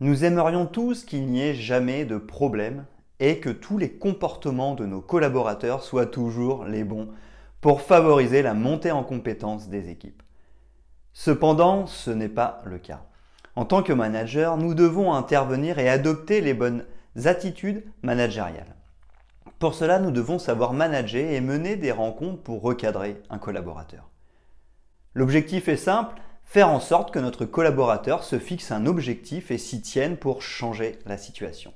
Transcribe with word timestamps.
Nous 0.00 0.24
aimerions 0.24 0.66
tous 0.66 1.04
qu'il 1.04 1.26
n'y 1.26 1.40
ait 1.40 1.54
jamais 1.54 2.04
de 2.04 2.18
problème 2.18 2.84
et 3.18 3.38
que 3.40 3.48
tous 3.48 3.78
les 3.78 3.90
comportements 3.90 4.74
de 4.74 4.84
nos 4.84 5.00
collaborateurs 5.00 5.82
soient 5.82 6.06
toujours 6.06 6.64
les 6.64 6.84
bons 6.84 7.08
pour 7.62 7.80
favoriser 7.80 8.42
la 8.42 8.52
montée 8.52 8.92
en 8.92 9.02
compétence 9.02 9.68
des 9.68 9.88
équipes. 9.88 10.22
Cependant, 11.14 11.86
ce 11.86 12.10
n'est 12.10 12.28
pas 12.28 12.60
le 12.66 12.78
cas. 12.78 13.04
En 13.54 13.64
tant 13.64 13.82
que 13.82 13.94
manager, 13.94 14.58
nous 14.58 14.74
devons 14.74 15.14
intervenir 15.14 15.78
et 15.78 15.88
adopter 15.88 16.42
les 16.42 16.52
bonnes 16.52 16.84
attitudes 17.24 17.84
managériales. 18.02 18.76
Pour 19.58 19.74
cela, 19.74 19.98
nous 19.98 20.10
devons 20.10 20.38
savoir 20.38 20.74
manager 20.74 21.32
et 21.32 21.40
mener 21.40 21.76
des 21.76 21.90
rencontres 21.90 22.42
pour 22.42 22.60
recadrer 22.60 23.22
un 23.30 23.38
collaborateur. 23.38 24.10
L'objectif 25.14 25.68
est 25.68 25.78
simple, 25.78 26.20
faire 26.46 26.70
en 26.70 26.80
sorte 26.80 27.12
que 27.12 27.18
notre 27.18 27.44
collaborateur 27.44 28.24
se 28.24 28.38
fixe 28.38 28.72
un 28.72 28.86
objectif 28.86 29.50
et 29.50 29.58
s'y 29.58 29.82
tienne 29.82 30.16
pour 30.16 30.40
changer 30.40 30.98
la 31.04 31.18
situation. 31.18 31.74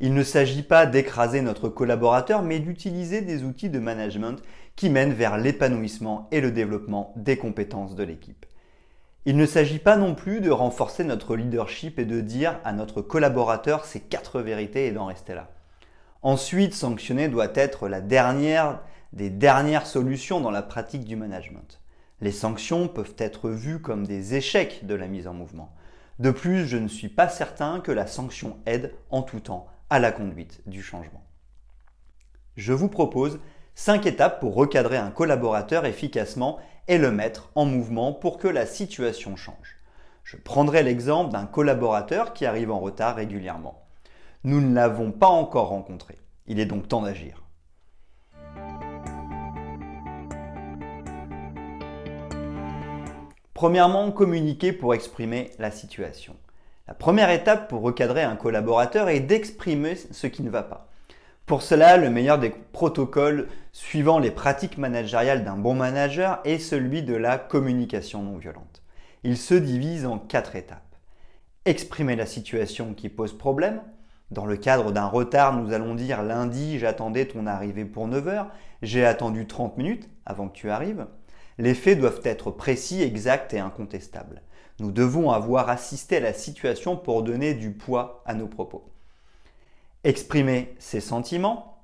Il 0.00 0.14
ne 0.14 0.22
s'agit 0.22 0.62
pas 0.62 0.84
d'écraser 0.84 1.40
notre 1.40 1.68
collaborateur, 1.68 2.42
mais 2.42 2.60
d'utiliser 2.60 3.22
des 3.22 3.44
outils 3.44 3.70
de 3.70 3.78
management 3.78 4.42
qui 4.76 4.90
mènent 4.90 5.14
vers 5.14 5.38
l'épanouissement 5.38 6.28
et 6.30 6.40
le 6.40 6.52
développement 6.52 7.12
des 7.16 7.36
compétences 7.36 7.96
de 7.96 8.04
l'équipe. 8.04 8.46
Il 9.26 9.36
ne 9.36 9.46
s'agit 9.46 9.80
pas 9.80 9.96
non 9.96 10.14
plus 10.14 10.40
de 10.40 10.50
renforcer 10.50 11.02
notre 11.02 11.34
leadership 11.34 11.98
et 11.98 12.04
de 12.04 12.20
dire 12.20 12.60
à 12.64 12.72
notre 12.72 13.02
collaborateur 13.02 13.84
ses 13.84 14.00
quatre 14.00 14.40
vérités 14.40 14.86
et 14.86 14.92
d'en 14.92 15.06
rester 15.06 15.34
là. 15.34 15.48
Ensuite, 16.22 16.74
sanctionner 16.74 17.28
doit 17.28 17.52
être 17.54 17.88
la 17.88 18.00
dernière 18.00 18.80
des 19.12 19.30
dernières 19.30 19.86
solutions 19.86 20.40
dans 20.40 20.50
la 20.50 20.62
pratique 20.62 21.04
du 21.04 21.16
management. 21.16 21.80
Les 22.20 22.32
sanctions 22.32 22.88
peuvent 22.88 23.14
être 23.18 23.50
vues 23.50 23.80
comme 23.80 24.06
des 24.06 24.34
échecs 24.34 24.84
de 24.84 24.94
la 24.94 25.06
mise 25.06 25.28
en 25.28 25.34
mouvement. 25.34 25.72
De 26.18 26.32
plus, 26.32 26.66
je 26.66 26.76
ne 26.76 26.88
suis 26.88 27.08
pas 27.08 27.28
certain 27.28 27.80
que 27.80 27.92
la 27.92 28.08
sanction 28.08 28.58
aide 28.66 28.92
en 29.10 29.22
tout 29.22 29.40
temps 29.40 29.68
à 29.88 30.00
la 30.00 30.10
conduite 30.10 30.60
du 30.66 30.82
changement. 30.82 31.22
Je 32.56 32.72
vous 32.72 32.88
propose 32.88 33.38
5 33.76 34.06
étapes 34.06 34.40
pour 34.40 34.54
recadrer 34.54 34.96
un 34.96 35.12
collaborateur 35.12 35.86
efficacement 35.86 36.58
et 36.88 36.98
le 36.98 37.12
mettre 37.12 37.52
en 37.54 37.64
mouvement 37.64 38.12
pour 38.12 38.38
que 38.38 38.48
la 38.48 38.66
situation 38.66 39.36
change. 39.36 39.76
Je 40.24 40.36
prendrai 40.36 40.82
l'exemple 40.82 41.30
d'un 41.30 41.46
collaborateur 41.46 42.32
qui 42.32 42.44
arrive 42.44 42.72
en 42.72 42.80
retard 42.80 43.14
régulièrement. 43.14 43.86
Nous 44.42 44.60
ne 44.60 44.74
l'avons 44.74 45.12
pas 45.12 45.28
encore 45.28 45.68
rencontré. 45.68 46.18
Il 46.46 46.58
est 46.58 46.66
donc 46.66 46.88
temps 46.88 47.02
d'agir. 47.02 47.47
Premièrement, 53.58 54.12
communiquer 54.12 54.72
pour 54.72 54.94
exprimer 54.94 55.50
la 55.58 55.72
situation. 55.72 56.36
La 56.86 56.94
première 56.94 57.28
étape 57.28 57.68
pour 57.68 57.82
recadrer 57.82 58.22
un 58.22 58.36
collaborateur 58.36 59.08
est 59.08 59.18
d'exprimer 59.18 59.96
ce 59.96 60.28
qui 60.28 60.44
ne 60.44 60.48
va 60.48 60.62
pas. 60.62 60.86
Pour 61.44 61.62
cela, 61.62 61.96
le 61.96 62.08
meilleur 62.08 62.38
des 62.38 62.50
protocoles 62.50 63.48
suivant 63.72 64.20
les 64.20 64.30
pratiques 64.30 64.78
managériales 64.78 65.42
d'un 65.44 65.56
bon 65.56 65.74
manager 65.74 66.38
est 66.44 66.60
celui 66.60 67.02
de 67.02 67.16
la 67.16 67.36
communication 67.36 68.22
non 68.22 68.36
violente. 68.36 68.84
Il 69.24 69.36
se 69.36 69.54
divise 69.54 70.06
en 70.06 70.20
quatre 70.20 70.54
étapes. 70.54 70.94
Exprimer 71.64 72.14
la 72.14 72.26
situation 72.26 72.94
qui 72.94 73.08
pose 73.08 73.36
problème. 73.36 73.82
Dans 74.30 74.46
le 74.46 74.56
cadre 74.56 74.92
d'un 74.92 75.06
retard, 75.06 75.56
nous 75.56 75.72
allons 75.72 75.96
dire 75.96 76.22
lundi, 76.22 76.78
j'attendais 76.78 77.26
ton 77.26 77.48
arrivée 77.48 77.86
pour 77.86 78.06
9 78.06 78.28
heures, 78.28 78.50
j'ai 78.82 79.04
attendu 79.04 79.48
30 79.48 79.78
minutes 79.78 80.08
avant 80.26 80.46
que 80.46 80.56
tu 80.56 80.70
arrives. 80.70 81.08
Les 81.58 81.74
faits 81.74 81.98
doivent 81.98 82.20
être 82.22 82.52
précis, 82.52 83.02
exacts 83.02 83.52
et 83.52 83.58
incontestables. 83.58 84.42
Nous 84.78 84.92
devons 84.92 85.32
avoir 85.32 85.68
assisté 85.68 86.18
à 86.18 86.20
la 86.20 86.32
situation 86.32 86.96
pour 86.96 87.24
donner 87.24 87.54
du 87.54 87.72
poids 87.72 88.22
à 88.26 88.34
nos 88.34 88.46
propos. 88.46 88.88
Exprimer 90.04 90.76
ses 90.78 91.00
sentiments, 91.00 91.82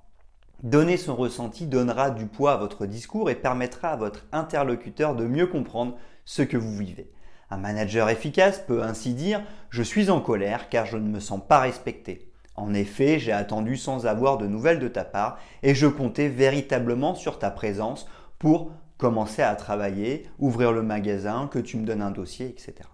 donner 0.62 0.96
son 0.96 1.16
ressenti 1.16 1.66
donnera 1.66 2.10
du 2.10 2.26
poids 2.26 2.52
à 2.52 2.56
votre 2.56 2.86
discours 2.86 3.30
et 3.30 3.34
permettra 3.34 3.88
à 3.88 3.96
votre 3.96 4.24
interlocuteur 4.30 5.16
de 5.16 5.26
mieux 5.26 5.48
comprendre 5.48 5.96
ce 6.24 6.42
que 6.42 6.56
vous 6.56 6.76
vivez. 6.76 7.10
Un 7.50 7.56
manager 7.56 8.08
efficace 8.08 8.60
peut 8.60 8.84
ainsi 8.84 9.12
dire⁇ 9.12 9.40
Je 9.70 9.82
suis 9.82 10.08
en 10.08 10.20
colère 10.20 10.68
car 10.68 10.86
je 10.86 10.96
ne 10.96 11.08
me 11.08 11.18
sens 11.18 11.40
pas 11.46 11.58
respecté. 11.58 12.30
En 12.54 12.72
effet, 12.74 13.18
j'ai 13.18 13.32
attendu 13.32 13.76
sans 13.76 14.06
avoir 14.06 14.38
de 14.38 14.46
nouvelles 14.46 14.78
de 14.78 14.86
ta 14.86 15.04
part 15.04 15.38
et 15.64 15.74
je 15.74 15.88
comptais 15.88 16.28
véritablement 16.28 17.16
sur 17.16 17.40
ta 17.40 17.50
présence 17.50 18.06
pour 18.38 18.70
commencer 19.04 19.42
à 19.42 19.54
travailler, 19.54 20.26
ouvrir 20.38 20.72
le 20.72 20.80
magasin, 20.80 21.46
que 21.52 21.58
tu 21.58 21.76
me 21.76 21.84
donnes 21.84 22.00
un 22.00 22.10
dossier, 22.10 22.46
etc. 22.46 22.88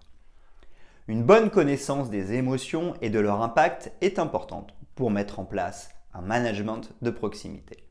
Une 1.06 1.22
bonne 1.22 1.50
connaissance 1.50 2.10
des 2.10 2.32
émotions 2.32 2.94
et 3.00 3.10
de 3.10 3.21
leur 3.21 3.43
impact 3.43 3.93
est 4.00 4.19
importante 4.19 4.75
pour 4.97 5.12
mettre 5.12 5.38
en 5.38 5.44
place 5.44 5.91
un 6.12 6.21
management 6.21 6.91
de 7.00 7.10
proximité. 7.10 7.84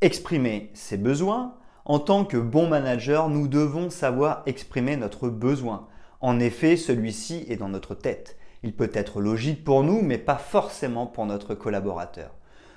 Exprimer 0.00 0.70
ses 0.74 0.96
besoins. 0.96 1.56
En 1.84 1.98
tant 1.98 2.24
que 2.24 2.36
bon 2.36 2.68
manager, 2.68 3.28
nous 3.28 3.48
devons 3.48 3.90
savoir 3.90 4.44
exprimer 4.46 4.96
notre 4.96 5.28
besoin. 5.28 5.88
En 6.20 6.38
effet, 6.38 6.76
celui-ci 6.76 7.44
est 7.48 7.56
dans 7.56 7.68
notre 7.68 7.96
tête. 7.96 8.36
Il 8.62 8.76
peut 8.76 8.92
être 8.94 9.20
logique 9.20 9.64
pour 9.64 9.82
nous, 9.82 10.02
mais 10.02 10.18
pas 10.18 10.38
forcément 10.38 11.08
pour 11.08 11.26
notre 11.26 11.56
collaborateur. 11.56 12.30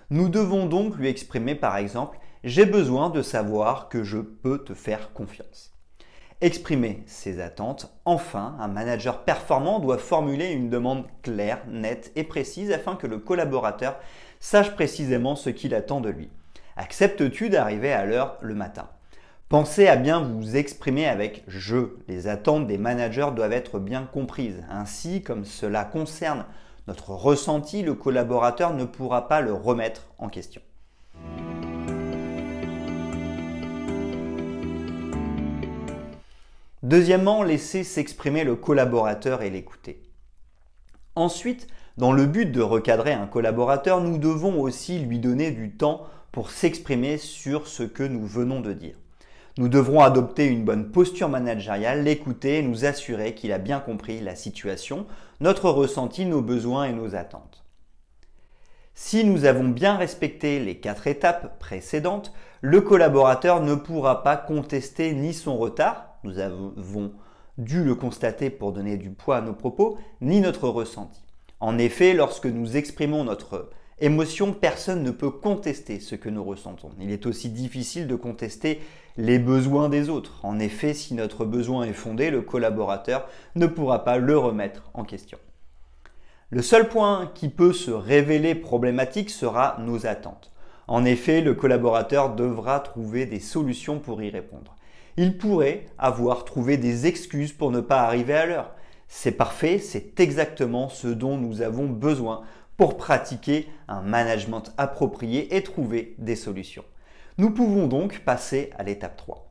Nous 0.10 0.30
devons 0.30 0.66
donc 0.66 0.98
lui 0.98 1.10
exprimer 1.10 1.54
par 1.54 1.78
exemple 1.78 2.18
j'ai 2.44 2.66
besoin 2.66 3.10
de 3.10 3.22
savoir 3.22 3.88
que 3.90 4.04
je 4.04 4.18
peux 4.18 4.64
te 4.64 4.74
faire 4.74 5.14
confiance. 5.14 5.72
Exprimer 6.42 7.04
ses 7.06 7.40
attentes. 7.40 7.94
Enfin, 8.04 8.56
un 8.60 8.68
manager 8.68 9.24
performant 9.24 9.80
doit 9.80 10.00
formuler 10.00 10.48
une 10.48 10.72
demande 10.72 11.06
claire, 11.22 11.62
nette 11.68 12.12
et 12.16 12.24
précise 12.24 12.72
afin 12.72 12.96
que 12.96 13.06
le 13.06 13.20
collaborateur 13.20 13.96
sache 14.40 14.74
précisément 14.74 15.36
ce 15.36 15.52
qu'il 15.52 15.76
attend 15.76 16.02
de 16.02 16.10
lui. 16.10 16.30
Acceptes-tu 16.78 17.50
d'arriver 17.50 17.94
à 17.94 18.06
l'heure 18.06 18.38
le 18.42 18.56
matin? 18.56 18.90
Pensez 19.50 19.88
à 19.88 19.98
bien 19.98 20.22
vous 20.22 20.56
exprimer 20.56 21.08
avec 21.08 21.44
je. 21.48 21.90
Les 22.08 22.28
attentes 22.28 22.66
des 22.66 22.78
managers 22.80 23.30
doivent 23.36 23.54
être 23.54 23.78
bien 23.78 24.10
comprises. 24.12 24.64
Ainsi, 24.72 25.22
comme 25.22 25.46
cela 25.46 25.84
concerne 25.84 26.46
notre 26.88 27.12
ressenti, 27.12 27.84
le 27.84 27.94
collaborateur 27.94 28.74
ne 28.74 28.86
pourra 28.86 29.28
pas 29.28 29.42
le 29.42 29.54
remettre 29.54 30.08
en 30.18 30.30
question. 30.30 30.62
Deuxièmement, 36.84 37.44
laisser 37.44 37.84
s'exprimer 37.84 38.44
le 38.44 38.56
collaborateur 38.56 39.44
et 39.44 39.52
l'écouter. 39.52 40.02
Ensuite, 41.16 41.68
dans 41.98 42.12
le 42.12 42.26
but 42.26 42.52
de 42.52 42.62
recadrer 42.62 43.14
un 43.14 43.28
collaborateur, 43.28 44.02
nous 44.02 44.18
devons 44.18 44.60
aussi 44.60 44.98
lui 44.98 45.20
donner 45.20 45.52
du 45.52 45.76
temps 45.76 46.08
pour 46.32 46.50
s'exprimer 46.50 47.18
sur 47.18 47.68
ce 47.68 47.84
que 47.84 48.04
nous 48.04 48.26
venons 48.26 48.62
de 48.62 48.74
dire. 48.74 48.96
Nous 49.58 49.68
devrons 49.68 50.00
adopter 50.00 50.48
une 50.48 50.64
bonne 50.64 50.90
posture 50.90 51.30
managériale, 51.30 52.04
l'écouter 52.04 52.60
et 52.60 52.62
nous 52.64 52.86
assurer 52.86 53.36
qu'il 53.36 53.52
a 53.52 53.60
bien 53.60 53.80
compris 53.80 54.20
la 54.22 54.36
situation, 54.36 55.06
notre 55.40 55.70
ressenti, 55.70 56.26
nos 56.26 56.42
besoins 56.42 56.86
et 56.86 56.94
nos 56.94 57.16
attentes. 57.16 57.64
Si 58.96 59.24
nous 59.24 59.46
avons 59.46 59.68
bien 59.68 59.98
respecté 59.98 60.60
les 60.60 60.80
quatre 60.80 61.08
étapes 61.08 61.60
précédentes, 61.60 62.34
le 62.62 62.82
collaborateur 62.82 63.62
ne 63.62 63.76
pourra 63.76 64.24
pas 64.24 64.38
contester 64.38 65.14
ni 65.14 65.34
son 65.34 65.58
retard, 65.58 66.11
nous 66.24 66.40
avons 66.40 67.14
dû 67.58 67.84
le 67.84 67.96
constater 67.96 68.50
pour 68.50 68.72
donner 68.72 68.98
du 68.98 69.12
poids 69.12 69.38
à 69.38 69.42
nos 69.42 69.54
propos, 69.54 69.98
ni 70.22 70.42
notre 70.42 70.70
ressenti. 70.70 71.22
En 71.60 71.78
effet, 71.78 72.14
lorsque 72.14 72.48
nous 72.48 72.78
exprimons 72.78 73.24
notre 73.24 73.70
émotion, 74.00 74.54
personne 74.54 75.04
ne 75.04 75.12
peut 75.12 75.30
contester 75.30 76.00
ce 76.00 76.16
que 76.16 76.30
nous 76.30 76.44
ressentons. 76.44 76.90
Il 77.00 77.12
est 77.12 77.28
aussi 77.28 77.50
difficile 77.50 78.08
de 78.08 78.16
contester 78.16 78.82
les 79.18 79.38
besoins 79.38 79.90
des 79.90 80.10
autres. 80.10 80.40
En 80.44 80.60
effet, 80.60 80.94
si 80.94 81.14
notre 81.14 81.46
besoin 81.46 81.84
est 81.84 81.94
fondé, 81.94 82.32
le 82.32 82.42
collaborateur 82.42 83.28
ne 83.56 83.68
pourra 83.68 84.04
pas 84.04 84.18
le 84.18 84.38
remettre 84.38 84.90
en 84.94 85.04
question. 85.04 85.38
Le 86.50 86.62
seul 86.62 86.90
point 86.90 87.32
qui 87.36 87.48
peut 87.48 87.74
se 87.74 87.92
révéler 87.92 88.56
problématique 88.56 89.30
sera 89.30 89.78
nos 89.80 90.06
attentes. 90.06 90.52
En 90.88 91.06
effet, 91.06 91.42
le 91.42 91.54
collaborateur 91.54 92.36
devra 92.36 92.80
trouver 92.80 93.26
des 93.26 93.40
solutions 93.40 94.00
pour 94.00 94.22
y 94.22 94.30
répondre 94.30 94.76
il 95.18 95.38
pourrait 95.38 95.86
avoir 95.98 96.46
trouvé 96.46 96.78
des 96.78 97.08
excuses 97.08 97.54
pour 97.54 97.72
ne 97.72 97.82
pas 97.82 98.02
arriver 98.02 98.34
à 98.34 98.46
l'heure. 98.46 98.72
C'est 99.08 99.32
parfait, 99.32 99.78
c'est 99.80 100.20
exactement 100.20 100.90
ce 100.90 101.08
dont 101.08 101.38
nous 101.38 101.62
avons 101.62 101.88
besoin 101.88 102.44
pour 102.78 102.98
pratiquer 102.98 103.68
un 103.88 104.02
management 104.02 104.74
approprié 104.78 105.56
et 105.56 105.64
trouver 105.64 106.16
des 106.18 106.36
solutions. 106.36 106.86
Nous 107.38 107.52
pouvons 107.52 107.88
donc 107.88 108.22
passer 108.22 108.72
à 108.78 108.84
l'étape 108.84 109.18
3. 109.18 109.48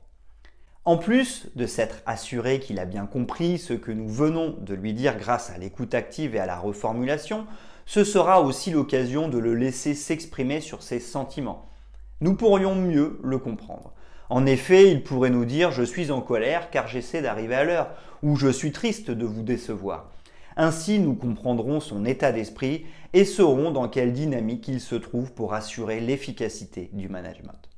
En 0.84 0.96
plus 0.96 1.48
de 1.56 1.66
s'être 1.66 2.02
assuré 2.06 2.58
qu'il 2.58 2.78
a 2.78 2.86
bien 2.86 3.06
compris 3.06 3.58
ce 3.58 3.74
que 3.74 3.92
nous 3.92 4.08
venons 4.08 4.56
de 4.60 4.74
lui 4.74 4.94
dire 4.94 5.18
grâce 5.18 5.50
à 5.50 5.58
l'écoute 5.58 5.94
active 5.94 6.34
et 6.34 6.40
à 6.40 6.46
la 6.46 6.58
reformulation, 6.58 7.46
ce 7.84 8.02
sera 8.02 8.40
aussi 8.40 8.70
l'occasion 8.70 9.28
de 9.28 9.38
le 9.38 9.54
laisser 9.54 9.94
s'exprimer 9.94 10.60
sur 10.60 10.82
ses 10.82 11.00
sentiments. 11.00 11.68
Nous 12.20 12.34
pourrions 12.34 12.74
mieux 12.74 13.18
le 13.22 13.38
comprendre. 13.38 13.92
En 14.30 14.46
effet, 14.46 14.88
il 14.92 15.02
pourrait 15.02 15.30
nous 15.30 15.44
dire 15.44 15.72
je 15.72 15.82
suis 15.82 16.12
en 16.12 16.20
colère 16.20 16.70
car 16.70 16.86
j'essaie 16.86 17.20
d'arriver 17.20 17.56
à 17.56 17.64
l'heure 17.64 17.90
ou 18.22 18.36
je 18.36 18.48
suis 18.48 18.70
triste 18.70 19.10
de 19.10 19.26
vous 19.26 19.42
décevoir. 19.42 20.12
Ainsi, 20.56 21.00
nous 21.00 21.14
comprendrons 21.14 21.80
son 21.80 22.04
état 22.04 22.30
d'esprit 22.30 22.86
et 23.12 23.24
saurons 23.24 23.72
dans 23.72 23.88
quelle 23.88 24.12
dynamique 24.12 24.68
il 24.68 24.80
se 24.80 24.94
trouve 24.94 25.32
pour 25.32 25.52
assurer 25.52 25.98
l'efficacité 25.98 26.90
du 26.92 27.08
management. 27.08 27.68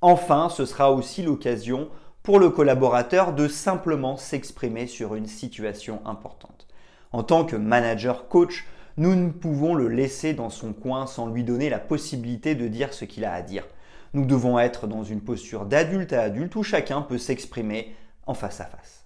Enfin, 0.00 0.48
ce 0.48 0.64
sera 0.64 0.92
aussi 0.92 1.22
l'occasion 1.22 1.88
pour 2.22 2.38
le 2.38 2.50
collaborateur 2.50 3.32
de 3.32 3.48
simplement 3.48 4.16
s'exprimer 4.16 4.86
sur 4.86 5.16
une 5.16 5.26
situation 5.26 6.00
importante. 6.04 6.68
En 7.10 7.24
tant 7.24 7.44
que 7.44 7.56
manager 7.56 8.28
coach, 8.28 8.64
nous 8.96 9.16
ne 9.16 9.30
pouvons 9.30 9.74
le 9.74 9.88
laisser 9.88 10.34
dans 10.34 10.50
son 10.50 10.72
coin 10.72 11.06
sans 11.06 11.26
lui 11.26 11.42
donner 11.42 11.68
la 11.68 11.80
possibilité 11.80 12.54
de 12.54 12.68
dire 12.68 12.94
ce 12.94 13.04
qu'il 13.04 13.24
a 13.24 13.32
à 13.32 13.42
dire. 13.42 13.66
Nous 14.12 14.24
devons 14.24 14.58
être 14.58 14.88
dans 14.88 15.04
une 15.04 15.20
posture 15.20 15.66
d'adulte 15.66 16.12
à 16.12 16.22
adulte 16.22 16.56
où 16.56 16.64
chacun 16.64 17.00
peut 17.00 17.18
s'exprimer 17.18 17.94
en 18.26 18.34
face 18.34 18.60
à 18.60 18.64
face. 18.64 19.04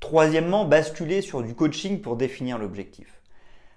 Troisièmement, 0.00 0.64
basculer 0.64 1.20
sur 1.20 1.42
du 1.42 1.54
coaching 1.54 2.00
pour 2.00 2.16
définir 2.16 2.56
l'objectif. 2.56 3.20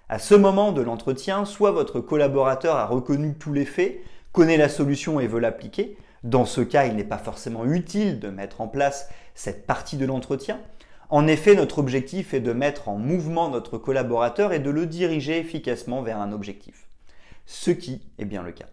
À 0.08 0.18
ce 0.18 0.34
moment 0.34 0.72
de 0.72 0.80
l'entretien, 0.80 1.44
soit 1.44 1.72
votre 1.72 2.00
collaborateur 2.00 2.76
a 2.76 2.86
reconnu 2.86 3.34
tous 3.34 3.52
les 3.52 3.66
faits, 3.66 4.00
connaît 4.32 4.56
la 4.56 4.68
solution 4.70 5.20
et 5.20 5.26
veut 5.26 5.40
l'appliquer. 5.40 5.98
Dans 6.22 6.46
ce 6.46 6.62
cas, 6.62 6.86
il 6.86 6.96
n'est 6.96 7.04
pas 7.04 7.18
forcément 7.18 7.66
utile 7.66 8.18
de 8.18 8.28
mettre 8.28 8.62
en 8.62 8.68
place 8.68 9.10
cette 9.34 9.66
partie 9.66 9.98
de 9.98 10.06
l'entretien. 10.06 10.58
En 11.10 11.26
effet, 11.26 11.56
notre 11.56 11.80
objectif 11.80 12.34
est 12.34 12.40
de 12.40 12.52
mettre 12.52 12.88
en 12.88 12.96
mouvement 12.96 13.48
notre 13.48 13.78
collaborateur 13.78 14.52
et 14.52 14.60
de 14.60 14.70
le 14.70 14.86
diriger 14.86 15.38
efficacement 15.38 16.02
vers 16.02 16.20
un 16.20 16.30
objectif. 16.30 16.86
Ce 17.46 17.72
qui 17.72 18.00
est 18.18 18.24
bien 18.24 18.44
le 18.44 18.52
cas. 18.52 18.68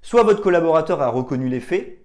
Soit 0.00 0.22
votre 0.22 0.40
collaborateur 0.40 1.02
a 1.02 1.08
reconnu 1.08 1.50
les 1.50 1.60
faits, 1.60 1.98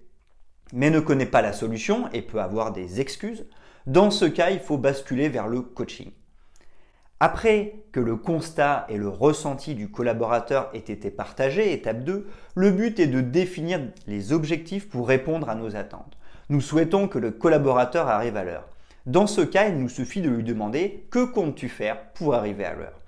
mais 0.74 0.90
ne 0.90 1.00
connaît 1.00 1.24
pas 1.24 1.40
la 1.40 1.54
solution 1.54 2.10
et 2.12 2.20
peut 2.20 2.42
avoir 2.42 2.72
des 2.72 3.00
excuses. 3.00 3.46
Dans 3.86 4.10
ce 4.10 4.26
cas, 4.26 4.50
il 4.50 4.60
faut 4.60 4.76
basculer 4.76 5.30
vers 5.30 5.48
le 5.48 5.62
coaching. 5.62 6.10
Après 7.18 7.86
que 7.90 8.00
le 8.00 8.16
constat 8.16 8.84
et 8.90 8.98
le 8.98 9.08
ressenti 9.08 9.74
du 9.74 9.90
collaborateur 9.90 10.68
aient 10.74 10.78
été 10.78 11.10
partagés, 11.10 11.72
étape 11.72 12.04
2, 12.04 12.28
le 12.54 12.70
but 12.70 13.00
est 13.00 13.06
de 13.06 13.22
définir 13.22 13.80
les 14.06 14.34
objectifs 14.34 14.90
pour 14.90 15.08
répondre 15.08 15.48
à 15.48 15.54
nos 15.54 15.74
attentes. 15.74 16.18
Nous 16.50 16.60
souhaitons 16.60 17.08
que 17.08 17.18
le 17.18 17.30
collaborateur 17.30 18.08
arrive 18.08 18.36
à 18.36 18.44
l'heure. 18.44 18.68
Dans 19.08 19.26
ce 19.26 19.40
cas, 19.40 19.68
il 19.68 19.78
nous 19.78 19.88
suffit 19.88 20.20
de 20.20 20.28
lui 20.28 20.44
demander 20.44 21.06
que 21.10 21.24
comptes-tu 21.24 21.70
faire 21.70 22.10
pour 22.12 22.34
arriver 22.34 22.66
à 22.66 22.74
l'heure? 22.74 23.00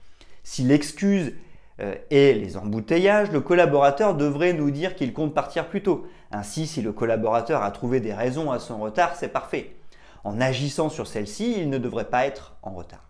Si 0.45 0.63
l'excuse 0.63 1.35
euh, 1.79 1.95
est 2.11 2.33
les 2.33 2.57
embouteillages, 2.57 3.31
le 3.31 3.43
collaborateur 3.43 4.15
devrait 4.15 4.55
nous 4.55 4.71
dire 4.71 4.95
qu'il 4.95 5.13
compte 5.13 5.35
partir 5.35 5.69
plus 5.69 5.83
tôt. 5.83 6.07
Ainsi, 6.33 6.67
si 6.67 6.81
le 6.81 6.93
collaborateur 6.93 7.63
a 7.63 7.71
trouvé 7.71 8.01
des 8.01 8.15
raisons 8.15 8.51
à 8.51 8.59
son 8.59 8.79
retard, 8.79 9.15
c'est 9.15 9.29
parfait. 9.29 9.77
En 10.25 10.41
agissant 10.41 10.89
sur 10.89 11.07
celle-ci, 11.07 11.57
il 11.59 11.69
ne 11.69 11.77
devrait 11.77 12.09
pas 12.09 12.25
être 12.25 12.57
en 12.63 12.71
retard. 12.71 13.05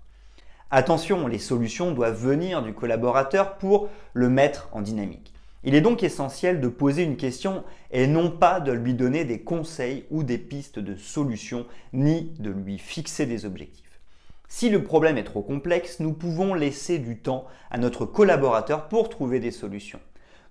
Attention, 0.72 1.28
les 1.28 1.38
solutions 1.38 1.92
doivent 1.92 2.20
venir 2.20 2.60
du 2.60 2.74
collaborateur 2.74 3.56
pour 3.58 3.88
le 4.14 4.28
mettre 4.28 4.68
en 4.72 4.80
dynamique. 4.80 5.32
Il 5.62 5.74
est 5.74 5.82
donc 5.82 6.02
essentiel 6.02 6.60
de 6.60 6.68
poser 6.68 7.02
une 7.02 7.18
question 7.18 7.64
et 7.90 8.06
non 8.06 8.30
pas 8.30 8.60
de 8.60 8.72
lui 8.72 8.94
donner 8.94 9.24
des 9.24 9.40
conseils 9.40 10.06
ou 10.10 10.22
des 10.22 10.38
pistes 10.38 10.78
de 10.78 10.96
solutions, 10.96 11.66
ni 11.92 12.32
de 12.38 12.50
lui 12.50 12.78
fixer 12.78 13.26
des 13.26 13.44
objectifs. 13.44 14.00
Si 14.48 14.70
le 14.70 14.82
problème 14.82 15.18
est 15.18 15.24
trop 15.24 15.42
complexe, 15.42 16.00
nous 16.00 16.12
pouvons 16.12 16.54
laisser 16.54 16.98
du 16.98 17.18
temps 17.18 17.46
à 17.70 17.78
notre 17.78 18.06
collaborateur 18.06 18.88
pour 18.88 19.10
trouver 19.10 19.38
des 19.38 19.50
solutions. 19.50 20.00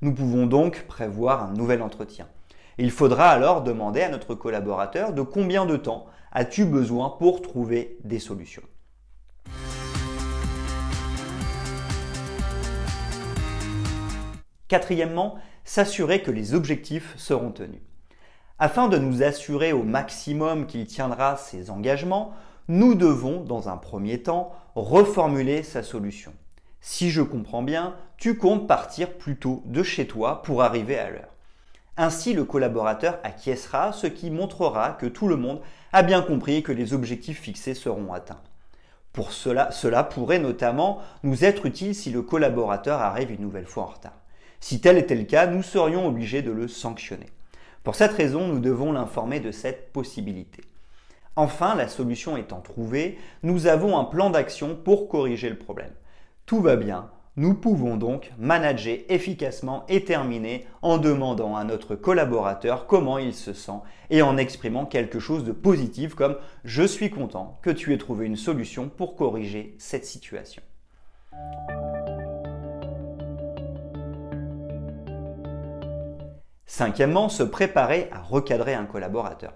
Nous 0.02 0.14
pouvons 0.14 0.46
donc 0.46 0.86
prévoir 0.88 1.44
un 1.44 1.54
nouvel 1.54 1.82
entretien. 1.82 2.28
Il 2.78 2.92
faudra 2.92 3.30
alors 3.30 3.62
demander 3.62 4.02
à 4.02 4.10
notre 4.10 4.36
collaborateur 4.36 5.12
de 5.12 5.22
combien 5.22 5.66
de 5.66 5.76
temps 5.76 6.06
as-tu 6.32 6.66
besoin 6.66 7.10
pour 7.20 7.42
trouver 7.42 7.98
des 8.06 8.20
solutions. 8.20 8.64
Quatrièmement, 14.70 15.36
s'assurer 15.66 16.22
que 16.22 16.32
les 16.32 16.54
objectifs 16.54 17.14
seront 17.18 17.52
tenus. 17.52 17.82
Afin 18.60 18.88
de 18.88 18.98
nous 18.98 19.24
assurer 19.24 19.74
au 19.74 19.84
maximum 19.84 20.68
qu'il 20.68 20.86
tiendra 20.86 21.38
ses 21.38 21.72
engagements, 21.72 22.34
nous 22.68 22.94
devons, 22.94 23.42
dans 23.42 23.68
un 23.68 23.78
premier 23.78 24.22
temps, 24.22 24.54
reformuler 24.76 25.64
sa 25.64 25.82
solution. 25.82 26.34
Si 26.82 27.10
je 27.10 27.24
comprends 27.24 27.64
bien, 27.64 27.96
tu 28.18 28.38
comptes 28.38 28.68
partir 28.68 29.12
plutôt 29.14 29.64
de 29.66 29.82
chez 29.82 30.06
toi 30.06 30.44
pour 30.44 30.62
arriver 30.62 31.00
à 31.00 31.10
l'heure. 31.10 31.34
Ainsi, 31.98 32.34
le 32.34 32.44
collaborateur 32.44 33.18
acquiescera, 33.24 33.92
ce 33.92 34.06
qui 34.06 34.30
montrera 34.30 34.92
que 34.92 35.08
tout 35.08 35.28
le 35.28 35.36
monde 35.36 35.62
a 35.94 36.04
bien 36.04 36.22
compris 36.22 36.62
que 36.62 36.72
les 36.72 36.94
objectifs 36.94 37.42
fixés 37.42 37.74
seront 37.74 38.14
atteints. 38.14 38.42
Pour 39.14 39.32
cela, 39.32 39.72
cela 39.72 40.04
pourrait 40.04 40.38
notamment 40.38 41.00
nous 41.24 41.44
être 41.44 41.66
utile 41.66 41.96
si 41.96 42.12
le 42.12 42.22
collaborateur 42.22 43.02
arrive 43.02 43.32
une 43.32 43.42
nouvelle 43.42 43.66
fois 43.66 43.84
en 43.84 43.88
retard. 43.88 44.19
Si 44.60 44.82
tel 44.82 44.98
était 44.98 45.16
le 45.16 45.24
cas, 45.24 45.48
nous 45.48 45.64
serions 45.64 46.08
obligés 46.08 46.42
de 46.42 46.52
le 46.52 46.68
sanctionner. 46.68 47.28
Pour 47.84 47.96
cette 47.96 48.12
raison, 48.12 48.48
nous 48.48 48.60
devons 48.60 48.92
l'informer 48.92 49.40
de 49.40 49.52
cette 49.52 49.92
possibilité. 49.94 50.62
Enfin, 51.36 51.76
la 51.76 51.88
solution 51.88 52.36
étant 52.36 52.60
trouvée, 52.60 53.18
nous 53.44 53.68
avons 53.68 53.98
un 53.98 54.04
plan 54.04 54.30
d'action 54.30 54.76
pour 54.76 55.08
corriger 55.08 55.50
le 55.50 55.58
problème. 55.58 55.94
Tout 56.46 56.60
va 56.62 56.76
bien, 56.76 57.10
nous 57.38 57.54
pouvons 57.54 57.96
donc 57.96 58.34
manager 58.38 58.98
efficacement 59.08 59.86
et 59.88 60.04
terminer 60.04 60.68
en 60.82 60.98
demandant 60.98 61.56
à 61.56 61.64
notre 61.64 61.96
collaborateur 61.96 62.86
comment 62.86 63.18
il 63.18 63.34
se 63.34 63.54
sent 63.54 63.80
et 64.10 64.22
en 64.22 64.36
exprimant 64.36 64.86
quelque 64.86 65.20
chose 65.20 65.46
de 65.46 65.54
positif 65.54 66.16
comme⁇ 66.16 66.34
Je 66.66 66.84
suis 66.84 67.10
content 67.10 67.58
que 67.62 67.70
tu 67.70 67.94
aies 67.94 67.98
trouvé 67.98 68.26
une 68.26 68.36
solution 68.36 68.90
pour 68.90 69.16
corriger 69.16 69.76
cette 69.78 70.06
situation⁇ 70.06 70.62
Cinquièmement, 76.72 77.30
se 77.30 77.42
préparer 77.42 78.10
à 78.12 78.22
recadrer 78.22 78.76
un 78.76 78.86
collaborateur. 78.86 79.54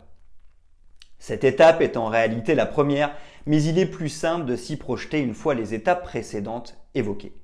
Cette 1.20 1.43
étape 1.43 1.79
est 1.79 1.96
en 1.96 2.08
réalité 2.08 2.55
la 2.55 2.65
première, 2.65 3.13
mais 3.46 3.62
il 3.62 3.77
est 3.77 3.86
plus 3.86 4.10
simple 4.10 4.46
de 4.46 4.55
s'y 4.55 4.77
projeter 4.77 5.20
une 5.20 5.36
fois 5.36 5.53
les 5.53 5.75
étapes 5.75 6.01
précédentes 6.01 6.75
évoquées. 6.96 7.36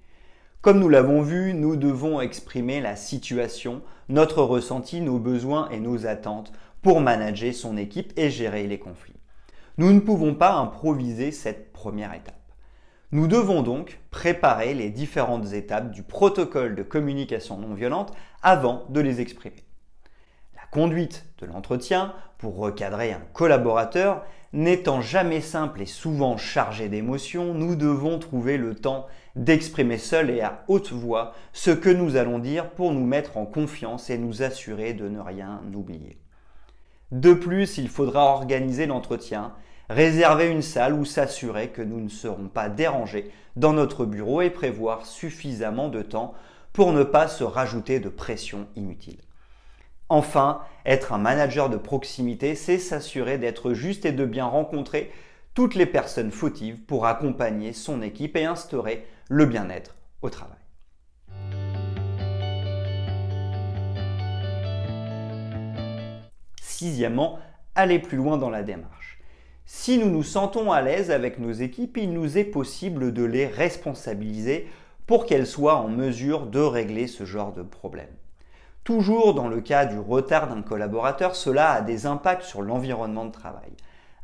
Comme 0.62 0.80
nous 0.80 0.90
l'avons 0.90 1.22
vu, 1.22 1.54
nous 1.54 1.76
devons 1.76 2.20
exprimer 2.20 2.82
la 2.82 2.96
situation, 2.96 3.84
notre 4.10 4.42
ressenti, 4.42 5.02
nos 5.02 5.20
besoins 5.20 5.70
et 5.70 5.80
nos 5.80 6.08
attentes 6.08 6.52
pour 6.82 7.00
manager 7.00 7.54
son 7.54 7.78
équipe 7.78 8.12
et 8.18 8.32
gérer 8.32 8.66
les 8.66 8.80
conflits. 8.80 9.22
Nous 9.78 9.94
ne 9.94 10.00
pouvons 10.00 10.34
pas 10.34 10.54
improviser 10.54 11.32
cette 11.32 11.72
première 11.74 12.16
étape. 12.16 12.39
Nous 13.12 13.28
devons 13.28 13.64
donc 13.64 14.00
préparer 14.12 14.74
les 14.74 14.90
différentes 14.90 15.54
étapes 15.54 15.92
du 15.92 16.04
protocole 16.04 16.76
de 16.76 16.84
communication 16.84 17.58
non 17.58 17.74
violente 17.74 18.14
avant 18.44 18.86
de 18.90 19.00
les 19.00 19.22
exprimer 19.22 19.64
conduite 20.72 21.26
de 21.40 21.46
l'entretien 21.46 22.14
pour 22.38 22.58
recadrer 22.58 23.12
un 23.12 23.22
collaborateur 23.34 24.24
n'étant 24.54 25.02
jamais 25.02 25.42
simple 25.42 25.82
et 25.82 25.86
souvent 25.86 26.38
chargé 26.38 26.90
d'émotions, 26.90 27.54
nous 27.54 27.76
devons 27.76 28.18
trouver 28.18 28.58
le 28.58 28.76
temps 28.76 29.06
d'exprimer 29.36 29.98
seul 29.98 30.30
et 30.30 30.42
à 30.42 30.64
haute 30.68 30.92
voix 30.92 31.34
ce 31.54 31.72
que 31.72 31.90
nous 31.90 32.16
allons 32.16 32.40
dire 32.40 32.72
pour 32.72 32.92
nous 32.92 33.06
mettre 33.06 33.38
en 33.38 33.46
confiance 33.46 34.10
et 34.10 34.18
nous 34.18 34.42
assurer 34.42 34.94
de 34.94 35.08
ne 35.08 35.20
rien 35.20 35.62
oublier. 35.74 36.18
De 37.12 37.34
plus, 37.34 37.78
il 37.78 37.90
faudra 37.90 38.26
organiser 38.26 38.86
l'entretien, 38.86 39.54
réserver 39.90 40.48
une 40.48 40.62
salle 40.62 40.94
ou 40.94 41.06
s'assurer 41.06 41.70
que 41.70 41.82
nous 41.82 42.00
ne 42.00 42.10
serons 42.10 42.48
pas 42.48 42.70
dérangés 42.70 43.32
dans 43.56 43.74
notre 43.74 44.06
bureau 44.06 44.42
et 44.42 44.50
prévoir 44.50 45.06
suffisamment 45.06 45.90
de 45.90 46.02
temps 46.02 46.34
pour 46.74 46.94
ne 46.94 47.04
pas 47.04 47.28
se 47.28 47.44
rajouter 47.44 48.00
de 48.00 48.10
pression 48.10 48.68
inutile. 48.76 49.20
Enfin, 50.08 50.62
être 50.86 51.14
un 51.14 51.18
manager 51.18 51.70
de 51.70 51.78
proximité, 51.78 52.56
c'est 52.56 52.80
s'assurer 52.80 53.38
d'être 53.38 53.74
juste 53.74 54.06
et 54.06 54.12
de 54.12 54.26
bien 54.26 54.46
rencontrer 54.46 55.12
toutes 55.54 55.76
les 55.76 55.86
personnes 55.86 56.32
fautives 56.32 56.80
pour 56.82 57.06
accompagner 57.06 57.74
son 57.74 58.02
équipe 58.02 58.36
et 58.36 58.46
instaurer 58.46 59.06
le 59.28 59.46
bien-être 59.46 59.96
au 60.22 60.30
travail. 60.30 60.60
sixièmement, 66.80 67.40
aller 67.76 68.00
plus 68.00 68.18
loin 68.18 68.38
dans 68.38 68.50
la 68.50 68.64
démarche. 68.64 69.19
Si 69.72 70.00
nous 70.00 70.10
nous 70.10 70.24
sentons 70.24 70.72
à 70.72 70.82
l'aise 70.82 71.12
avec 71.12 71.38
nos 71.38 71.52
équipes, 71.52 71.98
il 71.98 72.12
nous 72.12 72.40
est 72.40 72.44
possible 72.44 73.14
de 73.14 73.24
les 73.24 73.46
responsabiliser 73.46 74.68
pour 75.06 75.28
qu'elles 75.28 75.46
soient 75.46 75.76
en 75.76 75.90
mesure 75.90 76.48
de 76.48 76.60
régler 76.60 77.06
ce 77.06 77.24
genre 77.24 77.54
de 77.54 77.62
problème. 77.62 78.10
Toujours 78.84 79.36
dans 79.36 79.48
le 79.48 79.62
cas 79.62 79.86
du 79.86 80.00
retard 80.00 80.48
d'un 80.48 80.64
collaborateur, 80.64 81.36
cela 81.36 81.70
a 81.70 81.82
des 81.82 82.08
impacts 82.08 82.42
sur 82.42 82.64
l'environnement 82.64 83.26
de 83.26 83.32
travail. 83.32 83.70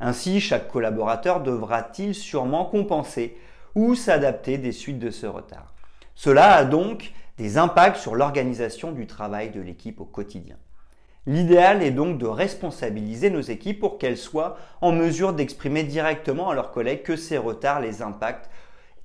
Ainsi, 0.00 0.40
chaque 0.40 0.66
collaborateur 0.66 1.40
devra-t-il 1.40 2.12
sûrement 2.12 2.64
compenser 2.64 3.38
ou 3.76 3.94
s'adapter 3.94 4.58
des 4.58 4.72
suites 4.72 4.98
de 4.98 5.10
ce 5.10 5.26
retard. 5.26 5.74
Cela 6.16 6.54
a 6.54 6.64
donc 6.64 7.12
des 7.38 7.56
impacts 7.56 7.98
sur 7.98 8.16
l'organisation 8.16 8.90
du 8.90 9.06
travail 9.06 9.50
de 9.50 9.60
l'équipe 9.60 10.00
au 10.00 10.06
quotidien. 10.06 10.56
L'idéal 11.26 11.82
est 11.82 11.90
donc 11.90 12.18
de 12.18 12.26
responsabiliser 12.26 13.30
nos 13.30 13.40
équipes 13.40 13.80
pour 13.80 13.98
qu'elles 13.98 14.16
soient 14.16 14.56
en 14.80 14.92
mesure 14.92 15.32
d'exprimer 15.32 15.82
directement 15.82 16.50
à 16.50 16.54
leurs 16.54 16.70
collègues 16.70 17.02
que 17.02 17.16
ces 17.16 17.36
retards 17.36 17.80
les 17.80 18.00
impactent 18.00 18.48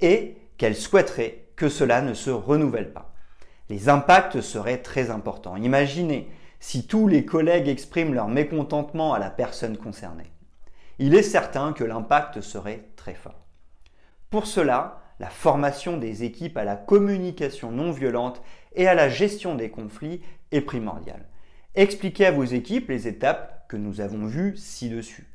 et 0.01 0.37
qu'elles 0.57 0.75
souhaiteraient 0.75 1.45
que 1.55 1.67
cela 1.67 2.01
ne 2.01 2.13
se 2.13 2.29
renouvelle 2.29 2.93
pas. 2.93 3.13
Les 3.69 3.89
impacts 3.89 4.41
seraient 4.41 4.83
très 4.83 5.09
importants. 5.09 5.55
Imaginez 5.55 6.29
si 6.59 6.85
tous 6.85 7.07
les 7.07 7.25
collègues 7.25 7.67
expriment 7.67 8.13
leur 8.13 8.27
mécontentement 8.27 9.13
à 9.13 9.19
la 9.19 9.31
personne 9.31 9.77
concernée. 9.77 10.31
Il 10.99 11.15
est 11.15 11.23
certain 11.23 11.73
que 11.73 11.83
l'impact 11.83 12.41
serait 12.41 12.89
très 12.95 13.15
fort. 13.15 13.47
Pour 14.29 14.45
cela, 14.45 15.01
la 15.19 15.29
formation 15.29 15.97
des 15.97 16.23
équipes 16.23 16.57
à 16.57 16.63
la 16.63 16.75
communication 16.75 17.71
non 17.71 17.91
violente 17.91 18.43
et 18.75 18.87
à 18.87 18.93
la 18.93 19.09
gestion 19.09 19.55
des 19.55 19.71
conflits 19.71 20.21
est 20.51 20.61
primordiale. 20.61 21.25
Expliquez 21.73 22.25
à 22.25 22.31
vos 22.31 22.43
équipes 22.43 22.89
les 22.89 23.07
étapes 23.07 23.65
que 23.69 23.77
nous 23.77 24.01
avons 24.01 24.25
vues 24.25 24.57
ci-dessus. 24.57 25.27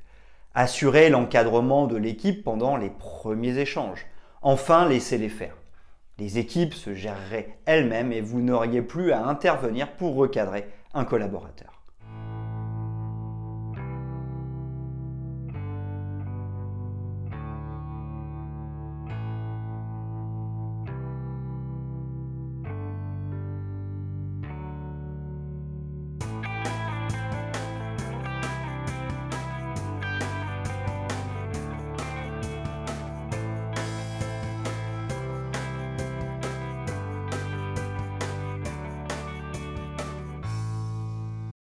Assurez 0.55 1.09
l'encadrement 1.09 1.87
de 1.87 1.97
l'équipe 1.97 2.45
pendant 2.45 2.77
les 2.77 2.91
premiers 2.91 3.57
échanges. 3.57 4.07
Enfin, 4.43 4.87
laissez-les 4.87 5.31
faire. 5.31 5.57
Les 6.19 6.37
équipes 6.37 6.75
se 6.75 6.95
géreraient 6.95 7.59
elles-mêmes 7.65 8.13
et 8.13 8.21
vous 8.21 8.43
n'auriez 8.43 8.83
plus 8.83 9.13
à 9.13 9.25
intervenir 9.25 9.93
pour 9.93 10.15
recadrer 10.15 10.69
un 10.93 11.07
collaborateur. 11.07 11.76